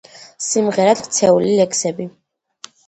[0.45, 2.13] სიმღერად ქცეული ლექსები.